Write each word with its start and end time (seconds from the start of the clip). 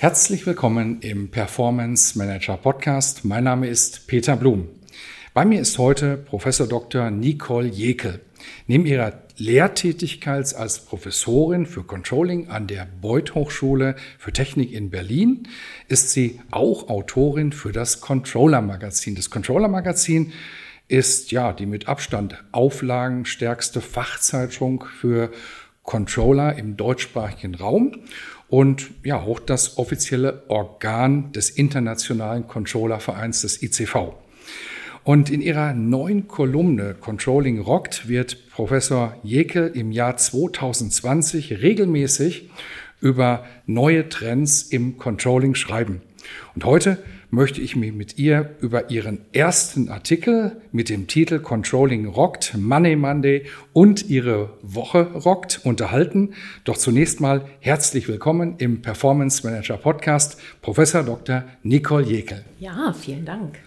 Herzlich 0.00 0.46
willkommen 0.46 1.02
im 1.02 1.30
Performance 1.30 2.16
Manager 2.16 2.56
Podcast. 2.56 3.26
Mein 3.26 3.44
Name 3.44 3.68
ist 3.68 4.06
Peter 4.06 4.34
Blum. 4.34 4.66
Bei 5.34 5.44
mir 5.44 5.60
ist 5.60 5.76
heute 5.76 6.16
Professor 6.16 6.66
Dr. 6.66 7.10
Nicole 7.10 7.68
Jekel. 7.68 8.22
Neben 8.66 8.86
ihrer 8.86 9.20
Lehrtätigkeit 9.36 10.54
als 10.54 10.86
Professorin 10.86 11.66
für 11.66 11.84
Controlling 11.84 12.48
an 12.48 12.66
der 12.66 12.88
Beuth 13.02 13.34
Hochschule 13.34 13.94
für 14.18 14.32
Technik 14.32 14.72
in 14.72 14.88
Berlin 14.88 15.46
ist 15.88 16.12
sie 16.12 16.40
auch 16.50 16.88
Autorin 16.88 17.52
für 17.52 17.70
das 17.70 18.00
Controller 18.00 18.62
Magazin. 18.62 19.16
Das 19.16 19.28
Controller 19.28 19.68
Magazin 19.68 20.32
ist 20.88 21.30
ja 21.30 21.52
die 21.52 21.66
mit 21.66 21.88
Abstand 21.88 22.42
auflagenstärkste 22.52 23.82
Fachzeitung 23.82 24.82
für 24.98 25.30
Controller 25.82 26.56
im 26.56 26.78
deutschsprachigen 26.78 27.54
Raum 27.54 27.92
und 28.50 28.90
ja 29.04 29.20
auch 29.20 29.38
das 29.40 29.78
offizielle 29.78 30.42
Organ 30.48 31.32
des 31.32 31.50
Internationalen 31.50 32.46
Controllervereins 32.46 33.42
des 33.42 33.62
ICV. 33.62 34.14
Und 35.02 35.30
in 35.30 35.40
ihrer 35.40 35.72
neuen 35.72 36.28
Kolumne 36.28 36.94
Controlling 36.94 37.60
Rockt 37.60 38.08
wird 38.08 38.50
Professor 38.50 39.16
Jekel 39.22 39.68
im 39.68 39.92
Jahr 39.92 40.16
2020 40.16 41.62
regelmäßig 41.62 42.50
über 43.00 43.46
neue 43.66 44.08
Trends 44.10 44.62
im 44.62 44.98
Controlling 44.98 45.54
schreiben. 45.54 46.02
Und 46.54 46.64
heute 46.64 47.02
möchte 47.30 47.60
ich 47.60 47.76
mich 47.76 47.92
mit 47.92 48.18
ihr 48.18 48.56
über 48.60 48.90
ihren 48.90 49.20
ersten 49.32 49.88
Artikel 49.88 50.60
mit 50.72 50.88
dem 50.88 51.06
Titel 51.06 51.38
Controlling 51.38 52.06
Rockt, 52.06 52.56
Money 52.56 52.96
Monday 52.96 53.44
und 53.72 54.08
ihre 54.10 54.58
Woche 54.62 55.12
rockt 55.12 55.60
unterhalten. 55.64 56.34
Doch 56.64 56.76
zunächst 56.76 57.20
mal 57.20 57.44
herzlich 57.60 58.08
willkommen 58.08 58.56
im 58.58 58.82
Performance 58.82 59.46
Manager 59.46 59.76
Podcast, 59.76 60.40
Professor 60.60 61.02
Dr. 61.02 61.44
Nicole 61.62 62.04
Jekel. 62.04 62.44
Ja, 62.58 62.92
vielen 62.92 63.24
Dank. 63.24 63.58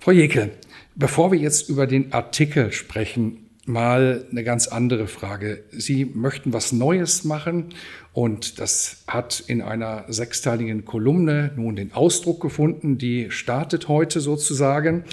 Frau 0.00 0.12
Jekel, 0.12 0.50
bevor 0.94 1.30
wir 1.30 1.38
jetzt 1.38 1.68
über 1.68 1.86
den 1.86 2.12
Artikel 2.12 2.72
sprechen, 2.72 3.49
mal 3.70 4.26
eine 4.30 4.44
ganz 4.44 4.68
andere 4.68 5.06
Frage. 5.06 5.64
Sie 5.70 6.04
möchten 6.04 6.52
was 6.52 6.72
Neues 6.72 7.24
machen 7.24 7.66
und 8.12 8.58
das 8.58 9.04
hat 9.06 9.42
in 9.46 9.62
einer 9.62 10.04
sechsteiligen 10.08 10.84
Kolumne 10.84 11.52
nun 11.56 11.76
den 11.76 11.92
Ausdruck 11.92 12.40
gefunden, 12.40 12.98
die 12.98 13.30
startet 13.30 13.88
heute 13.88 14.20
sozusagen. 14.20 15.04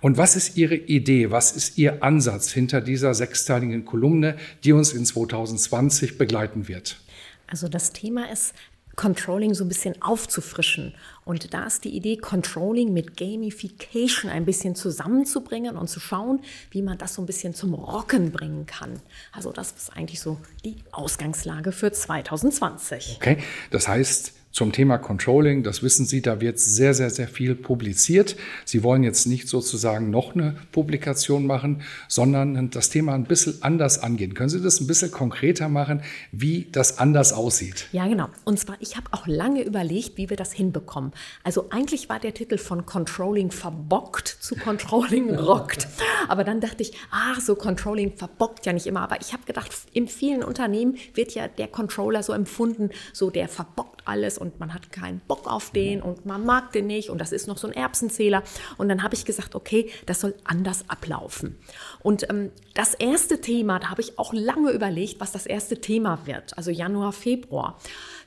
Und 0.00 0.18
was 0.18 0.36
ist 0.36 0.56
Ihre 0.56 0.74
Idee, 0.74 1.30
was 1.30 1.52
ist 1.52 1.78
Ihr 1.78 2.02
Ansatz 2.02 2.52
hinter 2.52 2.80
dieser 2.80 3.14
sechsteiligen 3.14 3.84
Kolumne, 3.84 4.36
die 4.64 4.72
uns 4.72 4.92
in 4.92 5.04
2020 5.04 6.18
begleiten 6.18 6.68
wird? 6.68 7.00
Also 7.46 7.68
das 7.68 7.92
Thema 7.92 8.30
ist 8.30 8.54
Controlling 9.00 9.54
so 9.54 9.64
ein 9.64 9.68
bisschen 9.68 10.02
aufzufrischen. 10.02 10.92
Und 11.24 11.54
da 11.54 11.64
ist 11.64 11.84
die 11.84 11.96
Idee, 11.96 12.18
Controlling 12.18 12.92
mit 12.92 13.16
Gamification 13.16 14.30
ein 14.30 14.44
bisschen 14.44 14.74
zusammenzubringen 14.74 15.78
und 15.78 15.88
zu 15.88 16.00
schauen, 16.00 16.40
wie 16.70 16.82
man 16.82 16.98
das 16.98 17.14
so 17.14 17.22
ein 17.22 17.26
bisschen 17.26 17.54
zum 17.54 17.72
Rocken 17.72 18.30
bringen 18.30 18.66
kann. 18.66 19.00
Also 19.32 19.52
das 19.52 19.72
ist 19.72 19.96
eigentlich 19.96 20.20
so 20.20 20.36
die 20.66 20.76
Ausgangslage 20.92 21.72
für 21.72 21.90
2020. 21.90 23.16
Okay, 23.16 23.38
das 23.70 23.88
heißt, 23.88 24.34
zum 24.52 24.72
Thema 24.72 24.98
Controlling, 24.98 25.62
das 25.62 25.82
wissen 25.82 26.06
Sie, 26.06 26.22
da 26.22 26.40
wird 26.40 26.58
sehr, 26.58 26.92
sehr, 26.92 27.10
sehr 27.10 27.28
viel 27.28 27.54
publiziert. 27.54 28.36
Sie 28.64 28.82
wollen 28.82 29.04
jetzt 29.04 29.26
nicht 29.26 29.48
sozusagen 29.48 30.10
noch 30.10 30.34
eine 30.34 30.56
Publikation 30.72 31.46
machen, 31.46 31.82
sondern 32.08 32.70
das 32.70 32.90
Thema 32.90 33.14
ein 33.14 33.24
bisschen 33.24 33.62
anders 33.62 34.02
angehen. 34.02 34.34
Können 34.34 34.48
Sie 34.48 34.60
das 34.60 34.80
ein 34.80 34.88
bisschen 34.88 35.12
konkreter 35.12 35.68
machen, 35.68 36.02
wie 36.32 36.66
das 36.72 36.98
anders 36.98 37.32
aussieht? 37.32 37.88
Ja, 37.92 38.08
genau. 38.08 38.28
Und 38.44 38.58
zwar, 38.58 38.76
ich 38.80 38.96
habe 38.96 39.06
auch 39.12 39.28
lange 39.28 39.62
überlegt, 39.62 40.16
wie 40.16 40.30
wir 40.30 40.36
das 40.36 40.52
hinbekommen. 40.52 41.12
Also 41.44 41.70
eigentlich 41.70 42.08
war 42.08 42.18
der 42.18 42.34
Titel 42.34 42.58
von 42.58 42.86
Controlling 42.86 43.52
verbockt 43.52 44.26
zu 44.26 44.56
Controlling 44.56 45.34
rockt. 45.36 45.86
Aber 46.28 46.42
dann 46.42 46.60
dachte 46.60 46.82
ich, 46.82 46.92
ach, 47.12 47.40
so 47.40 47.54
Controlling 47.54 48.16
verbockt 48.16 48.66
ja 48.66 48.72
nicht 48.72 48.88
immer. 48.88 49.02
Aber 49.02 49.20
ich 49.20 49.32
habe 49.32 49.44
gedacht, 49.44 49.70
in 49.92 50.08
vielen 50.08 50.42
Unternehmen 50.42 50.96
wird 51.14 51.34
ja 51.34 51.46
der 51.46 51.68
Controller 51.68 52.24
so 52.24 52.32
empfunden, 52.32 52.90
so 53.12 53.30
der 53.30 53.48
verbockt 53.48 53.99
alles 54.10 54.36
und 54.36 54.58
man 54.58 54.74
hat 54.74 54.90
keinen 54.90 55.20
Bock 55.20 55.46
auf 55.46 55.70
den 55.70 56.02
und 56.02 56.26
man 56.26 56.44
mag 56.44 56.72
den 56.72 56.86
nicht 56.86 57.08
und 57.10 57.20
das 57.20 57.32
ist 57.32 57.46
noch 57.46 57.56
so 57.56 57.68
ein 57.68 57.72
Erbsenzähler. 57.72 58.42
Und 58.76 58.88
dann 58.88 59.02
habe 59.02 59.14
ich 59.14 59.24
gesagt, 59.24 59.54
okay, 59.54 59.90
das 60.06 60.20
soll 60.20 60.34
anders 60.44 60.84
ablaufen. 60.88 61.56
Und 62.00 62.28
ähm, 62.28 62.50
das 62.74 62.94
erste 62.94 63.40
Thema, 63.40 63.78
da 63.78 63.90
habe 63.90 64.00
ich 64.00 64.18
auch 64.18 64.32
lange 64.32 64.72
überlegt, 64.72 65.20
was 65.20 65.32
das 65.32 65.46
erste 65.46 65.80
Thema 65.80 66.26
wird, 66.26 66.58
also 66.58 66.70
Januar, 66.70 67.12
Februar 67.12 67.78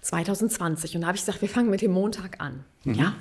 2020. 0.02 0.96
Und 0.96 1.02
da 1.02 1.08
habe 1.08 1.18
ich 1.18 1.26
gesagt, 1.26 1.42
wir 1.42 1.50
fangen 1.50 1.70
mit 1.70 1.82
dem 1.82 1.92
Montag 1.92 2.40
an. 2.40 2.64
Mhm. 2.86 2.94
Ja, 2.96 3.14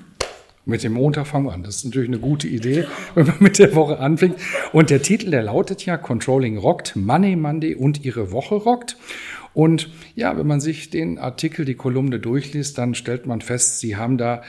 mit 0.65 0.84
dem 0.84 0.93
Montag 0.93 1.27
fangen 1.27 1.47
wir 1.47 1.53
an. 1.53 1.65
Das 1.65 1.79
ist 1.79 1.84
natürlich 1.87 2.09
eine 2.09 2.21
gute 2.21 2.47
Idee, 2.47 2.84
wenn 3.17 3.27
man 3.27 3.37
mit 3.41 3.59
der 3.59 3.75
Woche 3.75 3.99
anfängt. 3.99 4.37
Und 4.73 4.91
der 4.91 5.03
Titel, 5.03 5.31
der 5.31 5.43
lautet 5.43 5.84
ja 5.84 5.97
Controlling 5.97 6.56
Rockt, 6.56 6.94
Money 6.94 7.34
Monday 7.34 7.75
und 7.75 8.05
Ihre 8.05 8.31
Woche 8.31 8.55
rockt. 8.55 8.97
Und 9.55 9.91
ja, 10.15 10.37
wenn 10.37 10.47
man 10.47 10.61
sich 10.61 10.91
den 10.91 11.19
Artikel, 11.19 11.65
die 11.65 11.75
Kolumne 11.75 12.19
durchliest, 12.19 12.79
dann 12.79 12.95
stellt 12.95 13.27
man 13.27 13.41
fest, 13.41 13.81
Sie 13.81 13.97
haben 13.97 14.19
da 14.19 14.43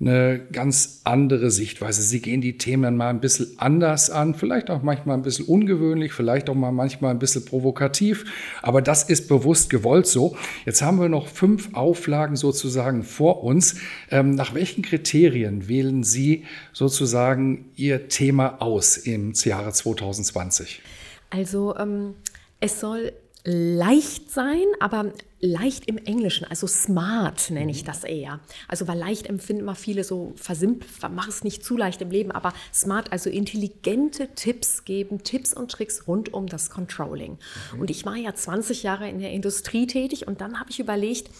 eine 0.00 0.40
ganz 0.50 1.02
andere 1.04 1.50
Sichtweise. 1.50 2.00
Sie 2.00 2.22
gehen 2.22 2.40
die 2.40 2.56
Themen 2.56 2.96
mal 2.96 3.10
ein 3.10 3.20
bisschen 3.20 3.58
anders 3.58 4.08
an, 4.08 4.34
vielleicht 4.34 4.70
auch 4.70 4.82
manchmal 4.82 5.18
ein 5.18 5.22
bisschen 5.22 5.44
ungewöhnlich, 5.44 6.14
vielleicht 6.14 6.48
auch 6.48 6.54
mal 6.54 6.72
manchmal 6.72 7.10
ein 7.10 7.18
bisschen 7.18 7.44
provokativ, 7.44 8.24
aber 8.62 8.80
das 8.80 9.02
ist 9.02 9.28
bewusst 9.28 9.68
gewollt 9.68 10.06
so. 10.06 10.36
Jetzt 10.64 10.80
haben 10.80 10.98
wir 10.98 11.10
noch 11.10 11.28
fünf 11.28 11.74
Auflagen 11.74 12.36
sozusagen 12.36 13.02
vor 13.02 13.44
uns. 13.44 13.76
Ähm, 14.10 14.34
nach 14.34 14.54
welchen 14.54 14.82
Kriterien 14.82 15.68
wählen 15.68 16.02
Sie 16.02 16.44
sozusagen 16.72 17.70
Ihr 17.76 18.08
Thema 18.08 18.62
aus 18.62 18.96
im 18.96 19.34
Jahre 19.34 19.72
2020? 19.72 20.80
Also 21.28 21.76
ähm, 21.76 22.14
es 22.58 22.80
soll 22.80 23.12
leicht 23.44 24.30
sein, 24.30 24.64
aber 24.80 25.12
leicht 25.40 25.86
im 25.86 25.96
Englischen, 25.96 26.44
also 26.44 26.66
smart 26.66 27.50
nenne 27.50 27.70
ich 27.70 27.82
mhm. 27.82 27.86
das 27.86 28.04
eher. 28.04 28.40
Also 28.68 28.86
weil 28.86 28.98
leicht 28.98 29.26
empfinden 29.26 29.62
immer 29.62 29.74
viele 29.74 30.04
so 30.04 30.32
versimpelt, 30.36 30.90
mach 31.10 31.28
es 31.28 31.42
nicht 31.42 31.64
zu 31.64 31.76
leicht 31.76 32.02
im 32.02 32.10
Leben, 32.10 32.30
aber 32.30 32.52
smart, 32.74 33.12
also 33.12 33.30
intelligente 33.30 34.28
Tipps 34.34 34.84
geben, 34.84 35.22
Tipps 35.22 35.54
und 35.54 35.70
Tricks 35.70 36.06
rund 36.06 36.34
um 36.34 36.46
das 36.46 36.68
Controlling. 36.68 37.38
Mhm. 37.72 37.80
Und 37.80 37.90
ich 37.90 38.04
war 38.04 38.16
ja 38.16 38.34
20 38.34 38.82
Jahre 38.82 39.08
in 39.08 39.18
der 39.18 39.30
Industrie 39.30 39.86
tätig 39.86 40.26
und 40.26 40.42
dann 40.42 40.60
habe 40.60 40.70
ich 40.70 40.78
überlegt, 40.78 41.30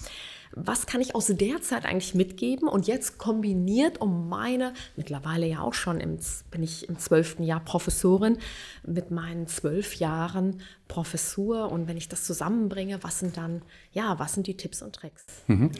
was 0.52 0.86
kann 0.86 1.00
ich 1.00 1.14
aus 1.14 1.26
der 1.26 1.62
Zeit 1.62 1.84
eigentlich 1.84 2.14
mitgeben 2.14 2.68
und 2.68 2.86
jetzt 2.86 3.18
kombiniert 3.18 4.00
um 4.00 4.28
meine, 4.28 4.74
mittlerweile 4.96 5.46
ja 5.46 5.60
auch 5.60 5.74
schon, 5.74 6.00
im, 6.00 6.18
bin 6.50 6.62
ich 6.62 6.88
im 6.88 6.98
zwölften 6.98 7.42
Jahr 7.42 7.60
Professorin, 7.60 8.38
mit 8.86 9.10
meinen 9.10 9.46
zwölf 9.46 9.94
Jahren 9.94 10.60
Professur 10.88 11.70
und 11.70 11.86
wenn 11.86 11.96
ich 11.96 12.08
das 12.08 12.24
zusammenbringe, 12.24 13.02
was 13.02 13.20
sind 13.20 13.36
dann, 13.36 13.62
ja, 13.92 14.18
was 14.18 14.34
sind 14.34 14.46
die 14.46 14.56
Tipps 14.56 14.82
und 14.82 14.94
Tricks? 14.94 15.24
Mhm. 15.46 15.70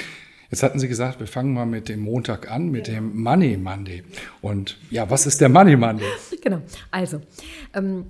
Jetzt 0.51 0.65
hatten 0.65 0.81
Sie 0.81 0.89
gesagt, 0.89 1.21
wir 1.21 1.29
fangen 1.29 1.53
mal 1.53 1.67
mit 1.67 1.89
dem 1.89 2.01
Montag 2.01 2.51
an, 2.51 2.71
mit 2.71 2.89
ja. 2.89 2.95
dem 2.95 3.23
Money 3.23 3.57
Monday. 3.57 4.03
Und 4.41 4.79
ja, 4.91 5.09
was 5.09 5.27
ist 5.27 5.41
der 5.41 5.49
Money 5.49 5.77
Monday? 5.77 6.07
Genau, 6.43 6.63
also 6.91 7.21
ähm, 7.75 8.07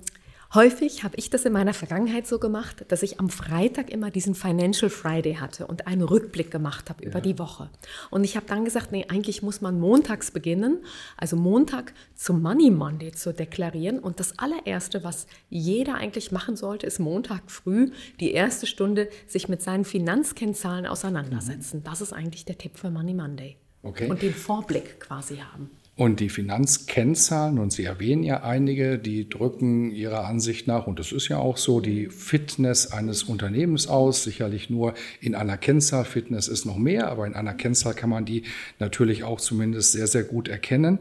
Häufig 0.53 1.05
habe 1.05 1.15
ich 1.15 1.29
das 1.29 1.45
in 1.45 1.53
meiner 1.53 1.73
Vergangenheit 1.73 2.27
so 2.27 2.37
gemacht, 2.37 2.83
dass 2.89 3.03
ich 3.03 3.21
am 3.21 3.29
Freitag 3.29 3.89
immer 3.89 4.11
diesen 4.11 4.35
Financial 4.35 4.89
Friday 4.89 5.35
hatte 5.35 5.65
und 5.65 5.87
einen 5.87 6.01
Rückblick 6.01 6.51
gemacht 6.51 6.89
habe 6.89 7.05
über 7.05 7.19
ja. 7.19 7.21
die 7.21 7.39
Woche. 7.39 7.69
Und 8.09 8.25
ich 8.25 8.35
habe 8.35 8.47
dann 8.47 8.65
gesagt, 8.65 8.91
nee, 8.91 9.05
eigentlich 9.07 9.41
muss 9.43 9.61
man 9.61 9.79
montags 9.79 10.31
beginnen, 10.31 10.83
also 11.15 11.37
Montag 11.37 11.93
zum 12.15 12.41
Money 12.41 12.69
Monday 12.69 13.13
zu 13.13 13.33
deklarieren. 13.33 13.99
Und 13.99 14.19
das 14.19 14.37
allererste, 14.39 15.05
was 15.05 15.25
jeder 15.49 15.95
eigentlich 15.95 16.33
machen 16.33 16.57
sollte, 16.57 16.85
ist 16.85 16.99
Montag 16.99 17.49
früh 17.49 17.91
die 18.19 18.31
erste 18.31 18.67
Stunde 18.67 19.09
sich 19.27 19.47
mit 19.47 19.61
seinen 19.61 19.85
Finanzkennzahlen 19.85 20.85
auseinandersetzen. 20.85 21.77
Mhm. 21.77 21.83
Das 21.85 22.01
ist 22.01 22.11
eigentlich 22.11 22.43
der 22.43 22.57
Tipp 22.57 22.77
für 22.77 22.91
Money 22.91 23.13
Monday. 23.13 23.55
Okay. 23.83 24.09
Und 24.09 24.21
den 24.21 24.33
Vorblick 24.33 24.99
quasi 24.99 25.37
haben. 25.37 25.71
Und 25.97 26.21
die 26.21 26.29
Finanzkennzahlen, 26.29 27.59
und 27.59 27.73
Sie 27.73 27.83
erwähnen 27.83 28.23
ja 28.23 28.43
einige, 28.43 28.97
die 28.97 29.27
drücken 29.27 29.91
Ihrer 29.91 30.25
Ansicht 30.25 30.65
nach, 30.65 30.87
und 30.87 30.99
das 30.99 31.11
ist 31.11 31.27
ja 31.27 31.37
auch 31.37 31.57
so, 31.57 31.81
die 31.81 32.07
Fitness 32.07 32.91
eines 32.91 33.23
Unternehmens 33.23 33.87
aus. 33.87 34.23
Sicherlich 34.23 34.69
nur 34.69 34.93
in 35.19 35.35
einer 35.35 35.57
Kennzahl. 35.57 36.05
Fitness 36.05 36.47
ist 36.47 36.65
noch 36.65 36.77
mehr, 36.77 37.09
aber 37.09 37.27
in 37.27 37.35
einer 37.35 37.53
Kennzahl 37.53 37.93
kann 37.93 38.09
man 38.09 38.23
die 38.23 38.43
natürlich 38.79 39.25
auch 39.25 39.41
zumindest 39.41 39.91
sehr, 39.91 40.07
sehr 40.07 40.23
gut 40.23 40.47
erkennen. 40.47 40.99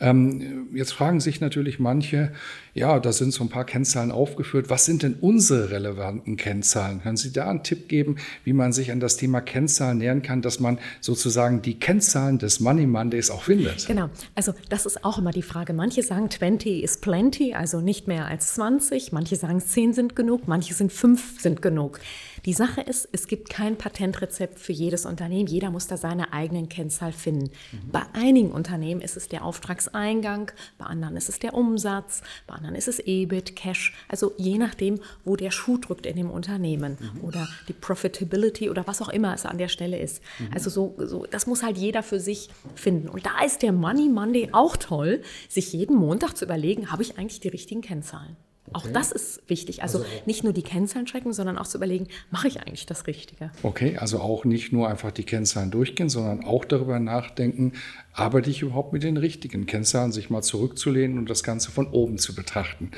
Ähm, 0.00 0.68
jetzt 0.72 0.92
fragen 0.92 1.20
sich 1.20 1.40
natürlich 1.40 1.80
manche, 1.80 2.32
ja, 2.74 3.00
da 3.00 3.12
sind 3.12 3.32
so 3.32 3.42
ein 3.42 3.48
paar 3.48 3.64
Kennzahlen 3.64 4.12
aufgeführt. 4.12 4.70
Was 4.70 4.84
sind 4.84 5.02
denn 5.02 5.14
unsere 5.14 5.70
relevanten 5.70 6.36
Kennzahlen? 6.36 7.02
Können 7.02 7.16
Sie 7.16 7.32
da 7.32 7.50
einen 7.50 7.64
Tipp 7.64 7.88
geben, 7.88 8.16
wie 8.44 8.52
man 8.52 8.72
sich 8.72 8.92
an 8.92 9.00
das 9.00 9.16
Thema 9.16 9.40
Kennzahlen 9.40 9.98
nähern 9.98 10.22
kann, 10.22 10.42
dass 10.42 10.60
man 10.60 10.78
sozusagen 11.00 11.60
die 11.60 11.80
Kennzahlen 11.80 12.38
des 12.38 12.60
Money 12.60 12.86
Mondays 12.86 13.30
auch 13.30 13.42
findet? 13.42 13.86
Genau. 13.88 14.08
Also 14.38 14.54
das 14.68 14.86
ist 14.86 15.04
auch 15.04 15.18
immer 15.18 15.32
die 15.32 15.42
Frage. 15.42 15.72
Manche 15.72 16.04
sagen 16.04 16.30
20 16.30 16.84
ist 16.84 17.02
plenty, 17.02 17.54
also 17.54 17.80
nicht 17.80 18.06
mehr 18.06 18.26
als 18.26 18.54
20. 18.54 19.10
Manche 19.10 19.34
sagen 19.34 19.60
10 19.60 19.94
sind 19.94 20.14
genug, 20.14 20.46
manche 20.46 20.74
sind 20.74 20.92
5 20.92 21.40
sind 21.40 21.60
genug. 21.60 21.98
Die 22.44 22.52
Sache 22.52 22.80
ist, 22.80 23.08
es 23.10 23.26
gibt 23.26 23.50
kein 23.50 23.76
Patentrezept 23.76 24.60
für 24.60 24.72
jedes 24.72 25.06
Unternehmen. 25.06 25.48
Jeder 25.48 25.70
muss 25.70 25.88
da 25.88 25.96
seine 25.96 26.32
eigenen 26.32 26.68
Kennzahl 26.68 27.12
finden. 27.12 27.50
Mhm. 27.72 27.90
Bei 27.90 28.02
einigen 28.12 28.52
Unternehmen 28.52 29.00
ist 29.00 29.16
es 29.16 29.26
der 29.26 29.44
Auftragseingang, 29.44 30.52
bei 30.78 30.86
anderen 30.86 31.16
ist 31.16 31.28
es 31.28 31.40
der 31.40 31.54
Umsatz, 31.54 32.22
bei 32.46 32.54
anderen 32.54 32.76
ist 32.76 32.86
es 32.86 33.00
EBIT, 33.00 33.56
Cash. 33.56 33.92
Also 34.08 34.32
je 34.36 34.56
nachdem, 34.58 35.00
wo 35.24 35.34
der 35.34 35.50
Schuh 35.50 35.78
drückt 35.78 36.06
in 36.06 36.16
dem 36.16 36.30
Unternehmen 36.30 36.96
mhm. 37.00 37.24
oder 37.24 37.48
die 37.66 37.72
Profitability 37.72 38.70
oder 38.70 38.86
was 38.86 39.02
auch 39.02 39.08
immer 39.08 39.34
es 39.34 39.44
an 39.44 39.58
der 39.58 39.68
Stelle 39.68 39.98
ist. 39.98 40.22
Mhm. 40.38 40.50
Also 40.54 40.70
so, 40.70 40.94
so, 40.98 41.26
das 41.28 41.46
muss 41.46 41.64
halt 41.64 41.76
jeder 41.76 42.04
für 42.04 42.20
sich 42.20 42.50
finden. 42.76 43.08
Und 43.08 43.26
da 43.26 43.44
ist 43.44 43.62
der 43.62 43.72
Money 43.72 44.08
Monday 44.28 44.50
auch 44.52 44.76
toll, 44.76 45.22
sich 45.48 45.72
jeden 45.72 45.96
Montag 45.96 46.36
zu 46.36 46.44
überlegen, 46.44 46.92
habe 46.92 47.02
ich 47.02 47.18
eigentlich 47.18 47.40
die 47.40 47.48
richtigen 47.48 47.80
Kennzahlen? 47.80 48.36
Auch 48.74 48.86
das 48.86 49.12
ist 49.12 49.48
wichtig. 49.48 49.82
Also, 49.82 50.00
also, 50.00 50.10
nicht 50.26 50.44
nur 50.44 50.52
die 50.52 50.62
Kennzahlen 50.62 51.06
checken, 51.06 51.32
sondern 51.32 51.56
auch 51.56 51.66
zu 51.66 51.78
überlegen, 51.78 52.06
mache 52.30 52.48
ich 52.48 52.60
eigentlich 52.60 52.84
das 52.84 53.06
Richtige? 53.06 53.50
Okay, 53.62 53.96
also 53.96 54.20
auch 54.20 54.44
nicht 54.44 54.74
nur 54.74 54.88
einfach 54.90 55.10
die 55.10 55.22
Kennzahlen 55.22 55.70
durchgehen, 55.70 56.10
sondern 56.10 56.44
auch 56.44 56.66
darüber 56.66 56.98
nachdenken, 56.98 57.72
arbeite 58.12 58.50
ich 58.50 58.60
überhaupt 58.60 58.92
mit 58.92 59.04
den 59.04 59.16
richtigen 59.16 59.64
Kennzahlen, 59.64 60.12
sich 60.12 60.28
mal 60.28 60.42
zurückzulehnen 60.42 61.16
und 61.16 61.30
das 61.30 61.42
Ganze 61.42 61.70
von 61.70 61.86
oben 61.86 62.18
zu 62.18 62.34
betrachten. 62.34 62.90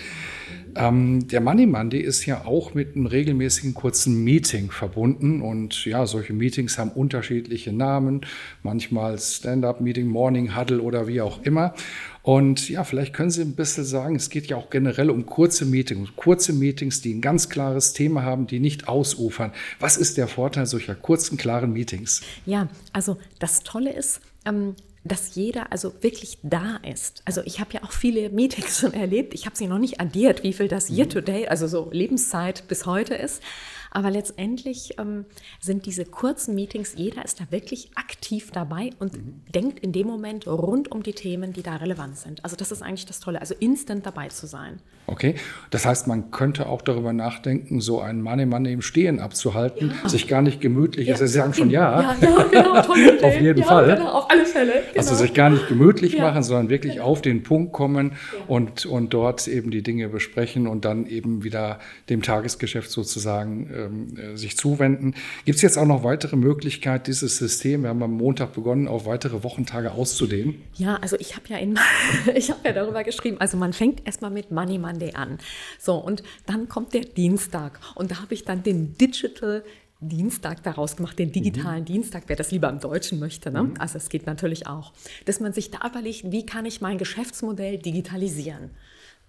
Ähm, 0.76 1.28
der 1.28 1.40
Money 1.40 1.66
Monday 1.66 2.00
ist 2.00 2.26
ja 2.26 2.44
auch 2.44 2.74
mit 2.74 2.94
einem 2.94 3.06
regelmäßigen 3.06 3.74
kurzen 3.74 4.22
Meeting 4.24 4.70
verbunden 4.70 5.42
und 5.42 5.84
ja, 5.84 6.06
solche 6.06 6.32
Meetings 6.32 6.78
haben 6.78 6.90
unterschiedliche 6.90 7.72
Namen, 7.72 8.22
manchmal 8.62 9.18
Stand-up-Meeting, 9.18 10.06
Morning 10.06 10.56
Huddle 10.56 10.80
oder 10.80 11.06
wie 11.06 11.20
auch 11.20 11.42
immer. 11.42 11.74
Und 12.22 12.68
ja, 12.68 12.84
vielleicht 12.84 13.14
können 13.14 13.30
Sie 13.30 13.42
ein 13.42 13.54
bisschen 13.54 13.84
sagen, 13.84 14.16
es 14.16 14.28
geht 14.28 14.46
ja 14.46 14.56
auch 14.56 14.70
generell 14.70 15.10
um 15.10 15.26
kurze 15.26 15.64
Meetings, 15.64 16.10
kurze 16.16 16.52
Meetings, 16.52 17.00
die 17.00 17.14
ein 17.14 17.20
ganz 17.20 17.48
klares 17.48 17.92
Thema 17.92 18.22
haben, 18.22 18.46
die 18.46 18.60
nicht 18.60 18.88
ausufern. 18.88 19.52
Was 19.78 19.96
ist 19.96 20.18
der 20.18 20.28
Vorteil 20.28 20.66
solcher 20.66 20.94
kurzen, 20.94 21.38
klaren 21.38 21.72
Meetings? 21.72 22.20
Ja, 22.44 22.68
also 22.92 23.16
das 23.38 23.62
Tolle 23.62 23.92
ist, 23.92 24.20
ähm, 24.44 24.74
dass 25.04 25.34
jeder 25.34 25.72
also 25.72 25.92
wirklich 26.02 26.38
da 26.42 26.76
ist. 26.76 27.22
Also 27.24 27.40
ich 27.44 27.60
habe 27.60 27.72
ja 27.72 27.82
auch 27.82 27.92
viele 27.92 28.30
Meetings 28.30 28.80
schon 28.80 28.92
erlebt. 28.92 29.34
Ich 29.34 29.46
habe 29.46 29.56
sie 29.56 29.66
noch 29.66 29.78
nicht 29.78 30.00
addiert, 30.00 30.42
wie 30.42 30.52
viel 30.52 30.68
das 30.68 30.90
Year 30.90 31.08
to 31.08 31.20
Day, 31.20 31.48
also 31.48 31.66
so 31.66 31.88
Lebenszeit 31.90 32.68
bis 32.68 32.86
heute 32.86 33.14
ist. 33.14 33.42
Aber 33.90 34.10
letztendlich 34.10 34.94
ähm, 34.98 35.24
sind 35.60 35.84
diese 35.86 36.04
kurzen 36.04 36.54
Meetings, 36.54 36.94
jeder 36.96 37.24
ist 37.24 37.40
da 37.40 37.44
wirklich 37.50 37.90
aktiv 37.96 38.50
dabei 38.52 38.90
und 38.98 39.14
mhm. 39.14 39.42
denkt 39.52 39.80
in 39.80 39.92
dem 39.92 40.06
Moment 40.06 40.46
rund 40.46 40.92
um 40.92 41.02
die 41.02 41.12
Themen, 41.12 41.52
die 41.52 41.62
da 41.62 41.76
relevant 41.76 42.16
sind. 42.16 42.44
Also 42.44 42.56
das 42.56 42.70
ist 42.70 42.82
eigentlich 42.82 43.06
das 43.06 43.20
Tolle, 43.20 43.40
also 43.40 43.54
instant 43.58 44.06
dabei 44.06 44.28
zu 44.28 44.46
sein. 44.46 44.80
Okay, 45.06 45.34
das 45.70 45.86
heißt, 45.86 46.06
man 46.06 46.30
könnte 46.30 46.68
auch 46.68 46.82
darüber 46.82 47.12
nachdenken, 47.12 47.80
so 47.80 48.00
einen 48.00 48.22
Mann 48.22 48.38
im 48.38 48.48
Mann 48.48 48.64
im 48.64 48.80
Stehen 48.80 49.18
abzuhalten, 49.18 49.92
ja. 50.04 50.08
sich 50.08 50.28
gar 50.28 50.40
nicht 50.40 50.60
gemütlich, 50.60 51.08
ja. 51.08 51.14
also 51.14 51.26
Sie 51.26 51.32
sagen 51.32 51.52
schon 51.52 51.70
ja. 51.70 52.00
Ja, 52.00 52.16
ja 52.20 52.42
genau, 52.44 52.82
tolle 52.82 53.14
Idee. 53.16 53.24
auf 53.24 53.40
jeden 53.40 53.60
ja, 53.60 53.66
Fall. 53.66 53.96
Genau, 53.96 54.10
auf 54.10 54.30
alle 54.30 54.46
Fälle. 54.46 54.84
Also 54.96 55.10
genau. 55.10 55.10
Also 55.10 55.14
sich 55.16 55.34
gar 55.34 55.50
nicht 55.50 55.68
gemütlich 55.68 56.18
machen, 56.18 56.42
sondern 56.42 56.68
wirklich 56.68 56.94
genau. 56.94 57.06
auf 57.06 57.22
den 57.22 57.42
Punkt 57.42 57.72
kommen 57.72 58.12
und, 58.46 58.86
und 58.86 59.12
dort 59.12 59.48
eben 59.48 59.70
die 59.70 59.82
Dinge 59.82 60.08
besprechen 60.08 60.66
und 60.66 60.84
dann 60.84 61.06
eben 61.06 61.42
wieder 61.42 61.80
dem 62.08 62.22
Tagesgeschäft 62.22 62.90
sozusagen 62.90 63.68
äh, 63.70 63.80
ähm, 63.90 64.16
äh, 64.16 64.36
sich 64.36 64.56
zuwenden. 64.56 65.14
Gibt 65.44 65.56
es 65.56 65.62
jetzt 65.62 65.78
auch 65.78 65.86
noch 65.86 66.04
weitere 66.04 66.36
Möglichkeiten, 66.36 67.04
dieses 67.06 67.36
System, 67.36 67.82
wir 67.82 67.90
haben 67.90 68.02
am 68.02 68.12
Montag 68.12 68.52
begonnen, 68.54 68.88
auf 68.88 69.06
weitere 69.06 69.42
Wochentage 69.42 69.92
auszudehnen? 69.92 70.62
Ja, 70.74 70.96
also 70.96 71.16
ich 71.18 71.36
habe 71.36 71.46
ja, 71.48 71.58
in, 71.58 71.78
ich 72.34 72.50
hab 72.50 72.64
ja 72.64 72.72
darüber 72.72 73.04
geschrieben, 73.04 73.38
also 73.40 73.56
man 73.56 73.72
fängt 73.72 74.06
erstmal 74.06 74.30
mit 74.30 74.50
Money 74.50 74.78
Monday 74.78 75.14
an. 75.14 75.38
So, 75.78 75.96
und 75.96 76.22
dann 76.46 76.68
kommt 76.68 76.94
der 76.94 77.02
Dienstag 77.02 77.80
und 77.94 78.10
da 78.10 78.20
habe 78.20 78.34
ich 78.34 78.44
dann 78.44 78.62
den 78.62 78.96
Digital 78.96 79.64
Dienstag 80.00 80.62
daraus 80.62 80.96
gemacht, 80.96 81.18
den 81.18 81.32
digitalen 81.32 81.80
mhm. 81.80 81.86
Dienstag, 81.86 82.24
wer 82.26 82.36
das 82.36 82.50
lieber 82.50 82.68
im 82.70 82.80
Deutschen 82.80 83.18
möchte. 83.18 83.50
Ne? 83.50 83.64
Mhm. 83.64 83.74
Also 83.78 83.98
es 83.98 84.08
geht 84.08 84.26
natürlich 84.26 84.66
auch, 84.66 84.92
dass 85.26 85.40
man 85.40 85.52
sich 85.52 85.70
da 85.70 85.86
überlegt, 85.86 86.30
wie 86.30 86.46
kann 86.46 86.64
ich 86.64 86.80
mein 86.80 86.98
Geschäftsmodell 86.98 87.78
digitalisieren? 87.78 88.70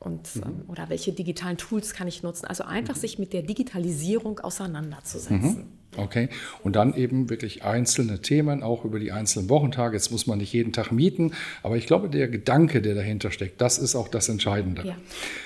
und 0.01 0.35
mhm. 0.35 0.43
Ähm, 0.43 0.63
oder 0.67 0.89
welche 0.89 1.13
digitalen 1.13 1.57
Tools 1.57 1.93
kann 1.93 2.07
ich 2.07 2.23
nutzen. 2.23 2.47
Also 2.47 2.63
einfach 2.63 2.95
mhm. 2.95 2.99
sich 2.99 3.19
mit 3.19 3.33
der 3.33 3.43
Digitalisierung 3.43 4.39
auseinanderzusetzen. 4.39 5.67
Okay, 5.97 6.29
und 6.63 6.77
dann 6.77 6.95
eben 6.95 7.29
wirklich 7.29 7.63
einzelne 7.63 8.21
Themen, 8.21 8.63
auch 8.63 8.85
über 8.85 8.97
die 8.97 9.11
einzelnen 9.11 9.49
Wochentage. 9.49 9.95
Jetzt 9.95 10.09
muss 10.09 10.25
man 10.25 10.37
nicht 10.37 10.53
jeden 10.53 10.71
Tag 10.71 10.91
mieten, 10.91 11.33
aber 11.63 11.75
ich 11.75 11.85
glaube, 11.85 12.09
der 12.09 12.29
Gedanke, 12.29 12.81
der 12.81 12.95
dahinter 12.95 13.29
steckt, 13.31 13.59
das 13.59 13.77
ist 13.77 13.95
auch 13.95 14.07
das 14.07 14.29
Entscheidende. 14.29 14.83
Ja. 14.87 14.95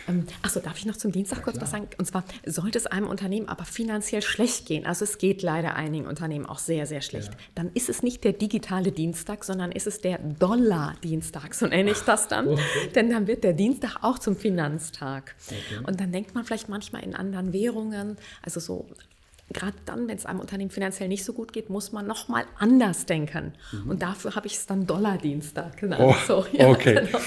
Ähm, 0.07 0.27
Achso, 0.43 0.59
darf 0.59 0.77
ich 0.77 0.85
noch 0.85 0.97
zum 0.97 1.11
Dienstag 1.11 1.39
ja, 1.39 1.43
kurz 1.43 1.59
was 1.59 1.71
sagen? 1.71 1.87
Und 1.97 2.05
zwar 2.05 2.25
sollte 2.45 2.77
es 2.77 2.85
einem 2.85 3.07
Unternehmen 3.07 3.49
aber 3.49 3.65
finanziell 3.65 4.21
schlecht 4.21 4.67
gehen, 4.67 4.85
also 4.85 5.03
es 5.03 5.17
geht 5.17 5.41
leider 5.41 5.75
einigen 5.75 6.05
Unternehmen 6.05 6.45
auch 6.45 6.59
sehr, 6.59 6.85
sehr 6.85 7.01
schlecht, 7.01 7.29
ja. 7.29 7.39
dann 7.55 7.71
ist 7.73 7.89
es 7.89 8.03
nicht 8.03 8.23
der 8.23 8.33
digitale 8.33 8.91
Dienstag, 8.91 9.43
sondern 9.43 9.71
ist 9.71 9.87
es 9.87 10.01
der 10.01 10.19
Dollar-Dienstag, 10.19 11.55
so 11.55 11.65
nenne 11.65 11.91
ich 11.91 11.99
das 11.99 12.27
dann. 12.27 12.49
Okay. 12.49 12.61
Denn 12.93 13.09
dann 13.09 13.25
wird 13.25 13.43
der 13.43 13.53
Dienstag 13.53 13.97
auch 14.03 14.19
zum 14.19 14.35
Finanztag. 14.35 15.35
Okay. 15.47 15.83
Und 15.87 15.99
dann 15.99 16.11
denkt 16.11 16.35
man 16.35 16.45
vielleicht 16.45 16.69
manchmal 16.69 17.03
in 17.03 17.15
anderen 17.15 17.51
Währungen, 17.51 18.17
also 18.43 18.59
so 18.59 18.85
gerade 19.53 19.77
dann, 19.85 20.07
wenn 20.07 20.17
es 20.17 20.25
einem 20.25 20.39
Unternehmen 20.39 20.71
finanziell 20.71 21.07
nicht 21.07 21.23
so 21.23 21.33
gut 21.33 21.53
geht, 21.53 21.69
muss 21.69 21.91
man 21.91 22.07
noch 22.07 22.27
mal 22.27 22.45
anders 22.57 23.05
denken. 23.05 23.53
Mhm. 23.71 23.91
Und 23.91 24.01
dafür 24.01 24.35
habe 24.35 24.47
ich 24.47 24.55
es 24.55 24.65
dann 24.65 24.87
Dollardienstag 24.87 25.77
genannt. 25.77 26.01
Oh, 26.03 26.15
so, 26.27 26.45
ja, 26.51 26.67
okay. 26.67 26.95
Genau. 27.05 27.19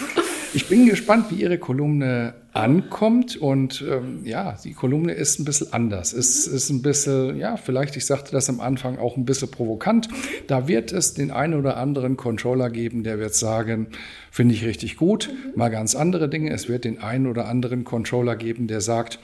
Ich 0.55 0.67
bin 0.67 0.87
gespannt, 0.87 1.27
wie 1.31 1.43
Ihre 1.43 1.59
Kolumne 1.59 2.35
ankommt. 2.53 3.37
Und 3.37 3.85
ähm, 3.89 4.23
ja, 4.25 4.57
die 4.65 4.73
Kolumne 4.73 5.13
ist 5.13 5.39
ein 5.39 5.45
bisschen 5.45 5.73
anders. 5.73 6.13
Es 6.13 6.49
mhm. 6.49 6.55
ist 6.57 6.71
ein 6.71 6.83
bisschen, 6.83 7.37
ja, 7.39 7.57
vielleicht, 7.57 7.97
ich 7.97 8.07
sagte 8.07 8.33
das 8.33 8.49
am 8.49 8.61
Anfang, 8.61 8.99
auch 8.99 9.17
ein 9.17 9.25
bisschen 9.25 9.51
provokant. 9.51 10.09
Da 10.47 10.67
wird 10.67 10.91
es 10.91 11.15
den 11.15 11.31
einen 11.31 11.55
oder 11.55 11.77
anderen 11.77 12.17
Controller 12.17 12.71
geben, 12.71 13.05
der 13.05 13.19
wird 13.19 13.35
sagen, 13.35 13.89
finde 14.31 14.55
ich 14.55 14.65
richtig 14.65 14.97
gut. 14.97 15.31
Mhm. 15.31 15.53
Mal 15.57 15.69
ganz 15.69 15.95
andere 15.95 16.29
Dinge. 16.29 16.51
Es 16.51 16.69
wird 16.69 16.85
den 16.85 17.01
einen 17.01 17.27
oder 17.27 17.47
anderen 17.47 17.85
Controller 17.85 18.35
geben, 18.35 18.67
der 18.67 18.81
sagt, 18.81 19.21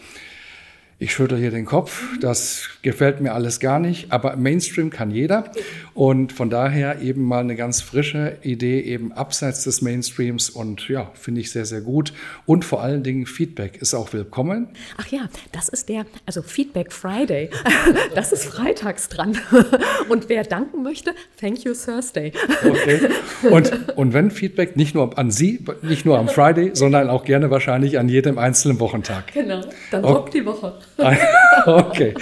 ich 1.05 1.13
schüttel 1.13 1.37
hier 1.37 1.51
den 1.51 1.67
Kopf, 1.67 2.03
das 2.23 2.71
gefällt 2.81 3.21
mir 3.21 3.35
alles 3.35 3.61
gar 3.61 3.79
nicht, 3.79 4.11
aber 4.11 4.37
Mainstream 4.37 4.89
kann 4.89 5.11
jeder 5.11 5.53
und 5.93 6.33
von 6.33 6.49
daher 6.49 7.03
eben 7.03 7.23
mal 7.25 7.41
eine 7.41 7.57
ganz 7.57 7.83
frische 7.83 8.39
Idee 8.41 8.81
eben 8.81 9.13
abseits 9.13 9.65
des 9.65 9.83
Mainstreams 9.83 10.49
und 10.49 10.89
ja, 10.89 11.11
finde 11.13 11.43
ich 11.43 11.51
sehr, 11.51 11.67
sehr 11.67 11.83
gut 11.83 12.15
und 12.47 12.65
vor 12.65 12.83
allen 12.83 13.03
Dingen 13.03 13.27
Feedback 13.27 13.77
ist 13.83 13.93
auch 13.93 14.15
willkommen. 14.15 14.69
Ach 14.97 15.07
ja, 15.09 15.29
das 15.53 15.69
ist 15.69 15.91
der, 15.91 16.07
also 16.25 16.41
Feedback 16.41 16.91
Friday, 16.91 17.51
das 18.15 18.33
ist 18.33 18.47
freitags 18.47 19.11
dran 19.11 19.37
und 20.09 20.31
wer 20.31 20.43
danken 20.43 20.83
möchte, 20.83 21.15
thank 21.39 21.67
you 21.67 21.75
Thursday. 21.75 22.33
Okay. 22.65 23.01
Und, 23.51 23.99
und 23.99 24.15
wenn 24.15 24.31
Feedback 24.31 24.75
nicht 24.75 24.95
nur 24.95 25.19
an 25.19 25.31
Sie, 25.31 25.63
nicht 25.83 26.07
nur 26.07 26.19
am 26.19 26.29
Friday, 26.29 26.71
sondern 26.73 27.11
auch 27.11 27.25
gerne 27.25 27.51
wahrscheinlich 27.51 27.99
an 27.99 28.09
jedem 28.09 28.39
einzelnen 28.39 28.81
Wochentag. 28.81 29.35
Genau, 29.35 29.61
dann 29.91 30.03
rockt 30.03 30.29
okay. 30.31 30.39
die 30.39 30.47
Woche. 30.47 30.79
okay. 31.67 32.15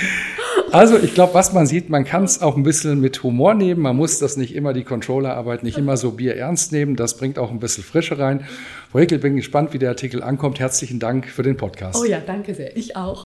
Also 0.70 0.98
ich 0.98 1.14
glaube, 1.14 1.34
was 1.34 1.52
man 1.52 1.66
sieht, 1.66 1.90
man 1.90 2.04
kann 2.04 2.24
es 2.24 2.40
auch 2.40 2.56
ein 2.56 2.62
bisschen 2.62 3.00
mit 3.00 3.22
Humor 3.22 3.54
nehmen. 3.54 3.82
Man 3.82 3.96
muss 3.96 4.18
das 4.18 4.36
nicht 4.36 4.54
immer, 4.54 4.72
die 4.72 4.84
Controllerarbeit 4.84 5.62
nicht 5.62 5.76
immer 5.76 5.98
so 5.98 6.12
bierernst 6.12 6.72
nehmen. 6.72 6.96
Das 6.96 7.18
bringt 7.18 7.38
auch 7.38 7.50
ein 7.50 7.58
bisschen 7.58 7.84
Frische 7.84 8.18
rein. 8.18 8.46
Frau 8.90 9.00
Heckel, 9.00 9.18
bin 9.18 9.36
gespannt, 9.36 9.74
wie 9.74 9.78
der 9.78 9.90
Artikel 9.90 10.22
ankommt. 10.22 10.60
Herzlichen 10.60 10.98
Dank 10.98 11.28
für 11.28 11.42
den 11.42 11.56
Podcast. 11.56 12.00
Oh 12.00 12.04
ja, 12.04 12.20
danke 12.24 12.54
sehr. 12.54 12.74
Ich 12.76 12.96
auch. 12.96 13.24